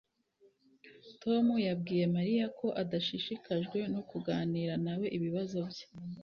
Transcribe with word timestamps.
Tom 1.21 1.45
yabwiye 1.67 2.05
Mariya 2.15 2.45
ko 2.59 2.67
adashishikajwe 2.81 3.79
no 3.93 4.01
kuganira 4.09 4.73
nawe 4.85 5.05
ibibazo 5.17 5.57
bye. 5.69 5.85